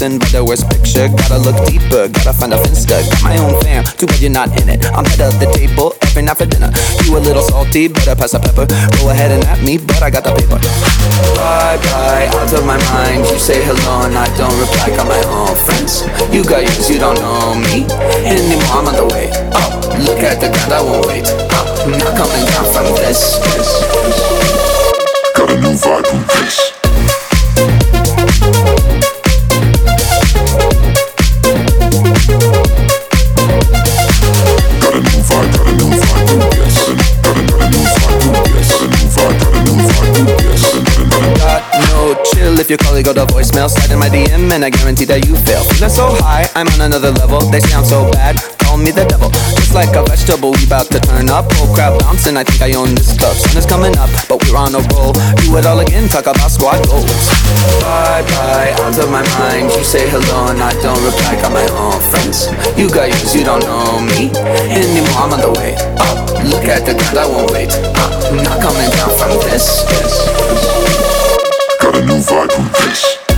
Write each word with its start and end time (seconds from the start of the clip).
a 0.00 0.08
person 0.08 0.18
by 0.32 0.40
worst 0.40 0.68
picture. 0.70 1.08
Gotta 1.08 1.38
look 1.38 1.56
deeper, 1.66 2.08
gotta 2.08 2.32
find 2.32 2.52
a 2.52 2.56
finsta. 2.56 3.04
Got 3.10 3.22
my 3.22 3.36
own 3.38 3.60
fam, 3.62 3.84
too 3.84 4.06
bad 4.06 4.20
you're 4.20 4.30
not 4.30 4.48
in 4.60 4.68
it. 4.68 4.84
I'm 4.92 5.04
head 5.04 5.20
of 5.20 5.38
the 5.40 5.46
table 5.52 5.94
every 6.02 6.22
night 6.22 6.38
for 6.38 6.46
dinner. 6.46 6.70
You 7.04 7.16
a 7.16 7.20
little 7.20 7.42
salty, 7.42 7.88
better 7.88 8.16
pass 8.16 8.32
the 8.32 8.40
pepper. 8.40 8.66
Go 8.96 9.10
ahead 9.10 9.30
and 9.30 9.44
at 9.44 9.62
me, 9.62 9.78
but 9.78 10.02
I 10.02 10.10
got 10.10 10.24
the 10.24 10.32
paper. 10.32 10.56
Bye 11.36 11.76
bye, 11.84 12.26
out 12.32 12.52
of 12.52 12.64
my 12.64 12.78
mind. 12.92 13.28
You 13.28 13.38
say 13.38 13.60
hello 13.62 14.06
and 14.06 14.16
I 14.16 14.26
don't 14.36 14.54
reply. 14.60 14.96
Got 14.96 15.08
my 15.08 15.20
own 15.28 15.54
friends. 15.56 16.08
You 16.32 16.44
got 16.44 16.62
yours, 16.62 16.88
you 16.88 16.98
don't 16.98 17.18
know 17.20 17.54
me 17.56 17.84
anymore. 18.24 18.72
I'm 18.72 18.88
on 18.88 18.96
the 18.96 19.06
way 19.12 19.28
up. 19.52 19.84
Look 20.00 20.20
at 20.24 20.40
the 20.40 20.48
ground, 20.48 20.72
I 20.72 20.80
won't 20.80 21.06
wait 21.06 21.28
up. 21.52 21.66
Not 21.88 22.16
coming 22.16 22.44
down 22.48 22.64
from 22.72 22.86
this. 22.96 23.36
this, 23.52 23.68
this. 23.84 24.59
Feeling 45.80 45.96
so 45.96 46.12
high, 46.20 46.44
I'm 46.54 46.68
on 46.76 46.92
another 46.92 47.10
level. 47.10 47.40
They 47.48 47.60
sound 47.60 47.86
so 47.86 48.10
bad 48.12 48.36
call 48.70 48.76
me 48.76 48.92
the 48.92 49.02
devil. 49.08 49.32
Just 49.56 49.74
like 49.74 49.96
a 49.96 50.04
vegetable, 50.04 50.52
we 50.52 50.68
bout 50.68 50.86
to 50.94 51.00
turn 51.00 51.32
up. 51.32 51.48
Oh 51.56 51.66
crap, 51.74 51.98
bouncing, 52.04 52.36
I 52.36 52.44
think 52.44 52.62
I 52.62 52.70
own 52.78 52.94
this 52.94 53.18
club. 53.18 53.34
Sun 53.34 53.58
is 53.58 53.66
coming 53.66 53.96
up, 53.98 54.12
but 54.30 54.38
we're 54.46 54.54
on 54.54 54.76
a 54.78 54.82
roll. 54.94 55.10
Do 55.42 55.58
it 55.58 55.66
all 55.66 55.80
again, 55.80 56.06
talk 56.06 56.30
about 56.30 56.52
squad 56.52 56.78
goals. 56.86 57.08
Bye 57.82 58.22
bye, 58.28 58.76
out 58.78 58.94
of 58.94 59.08
my 59.10 59.24
mind. 59.40 59.72
You 59.74 59.82
say 59.82 60.06
hello 60.06 60.52
and 60.52 60.62
I 60.62 60.70
don't 60.84 61.00
reply. 61.02 61.34
Got 61.42 61.50
my 61.50 61.66
own 61.74 61.98
friends. 62.12 62.52
You 62.78 62.86
got 62.86 63.10
yours, 63.10 63.34
you 63.34 63.42
don't 63.42 63.64
know 63.66 64.04
me 64.04 64.30
anymore. 64.70 65.18
I'm 65.18 65.34
on 65.34 65.40
the 65.42 65.50
way 65.58 65.74
up. 65.98 66.30
Look 66.46 66.68
at 66.70 66.86
the 66.86 66.94
ground, 66.94 67.18
I 67.18 67.26
won't 67.26 67.50
wait 67.50 67.74
up. 67.98 68.12
Not 68.30 68.60
coming 68.62 68.90
down 68.94 69.10
from 69.18 69.32
this. 69.50 69.82
Got 71.82 71.96
a 71.96 72.02
new 72.06 72.20
vibe 72.22 72.54
with 72.54 72.76
this. 72.84 73.29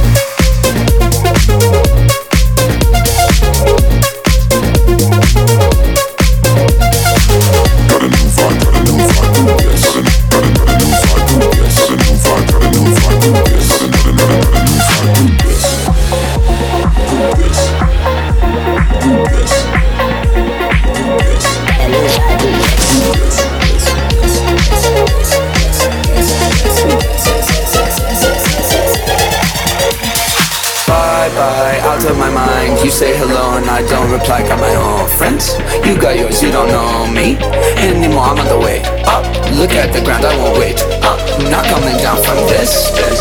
I 33.73 33.81
don't 33.89 34.11
reply. 34.13 34.47
Got 34.47 34.61
my 34.61 34.75
own 34.75 35.09
friends. 35.17 35.57
You 35.87 35.99
got 35.99 36.19
yours, 36.19 36.43
you 36.43 36.53
don't 36.53 36.69
know 36.69 37.07
me 37.11 37.37
anymore. 37.81 38.25
I'm 38.25 38.39
on 38.39 38.47
the 38.47 38.59
way 38.59 38.83
up. 39.07 39.25
Look 39.57 39.73
at 39.73 39.95
the 39.95 40.05
ground, 40.05 40.27
I 40.27 40.37
won't 40.37 40.59
wait 40.59 40.79
up. 41.03 41.19
Not 41.51 41.65
coming 41.65 41.97
down 41.97 42.23
from 42.23 42.37
this. 42.53 42.91
this. 42.93 43.21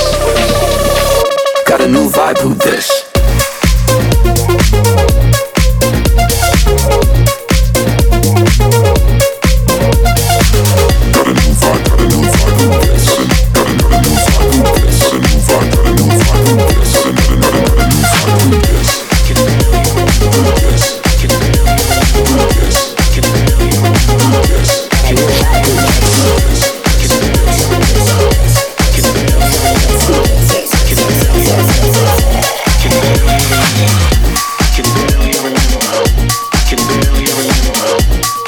Got 1.66 1.80
a 1.80 1.88
new 1.88 2.10
vibe, 2.10 2.40
who 2.40 2.54
this? 2.54 3.11
everything. 37.44 38.41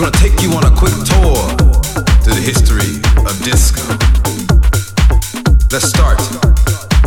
We're 0.00 0.08
gonna 0.10 0.30
take 0.30 0.40
you 0.40 0.50
on 0.52 0.64
a 0.64 0.74
quick 0.74 0.94
tour 0.94 1.36
through 2.24 2.32
the 2.32 2.40
history 2.40 3.04
of 3.28 3.36
disco. 3.44 3.84
Let's 5.70 5.90
start 5.90 6.16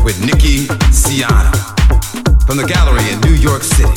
with 0.05 0.23
Nicky 0.23 0.67
Siano 0.93 1.49
from 2.45 2.57
the 2.57 2.67
gallery 2.67 3.01
in 3.11 3.19
New 3.21 3.33
York 3.33 3.63
City. 3.63 3.89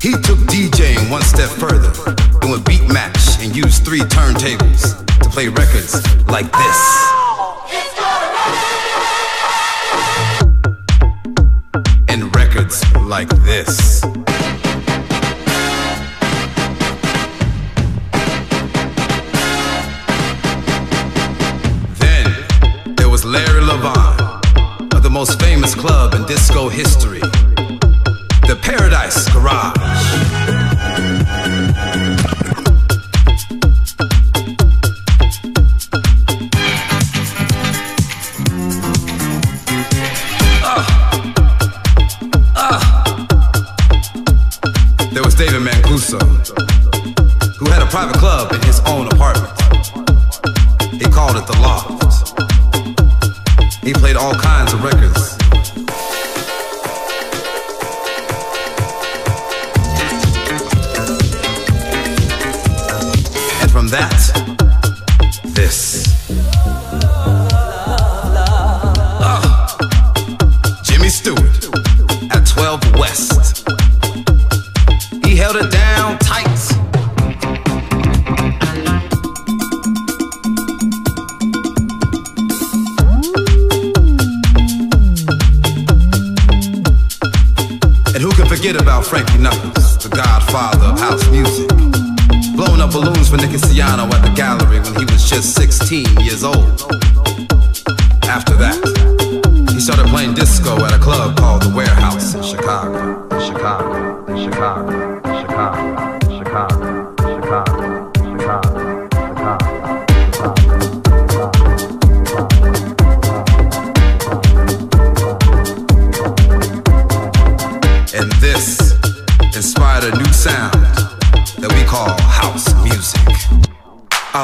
He 0.00 0.12
took 0.22 0.38
DJing 0.48 1.10
one 1.10 1.20
step 1.20 1.50
further 1.50 1.92
and 2.40 2.50
would 2.50 2.64
beat 2.64 2.88
match 2.88 3.36
and 3.40 3.54
used 3.54 3.84
three 3.84 4.00
turntables 4.00 4.96
to 5.18 5.28
play 5.28 5.48
records 5.48 5.92
like 6.26 6.50
this. 6.50 7.25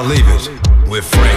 Leave 0.05 0.27
it 0.27 0.88
with 0.88 1.05
Frankie. 1.05 1.32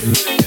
Mm-hmm. 0.00 0.37